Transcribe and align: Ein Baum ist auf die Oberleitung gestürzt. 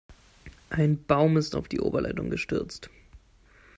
Ein 0.71 1.05
Baum 1.05 1.37
ist 1.37 1.55
auf 1.55 1.67
die 1.67 1.79
Oberleitung 1.79 2.31
gestürzt. 2.31 2.89